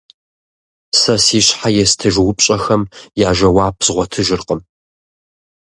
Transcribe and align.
Сэ 0.99 1.15
си 1.25 1.39
щхьэ 1.45 1.69
естыж 1.83 2.15
упщӏэхэм 2.27 2.83
я 3.27 3.29
жэуап 3.37 3.75
згъуэтыжыркъм. 3.85 4.59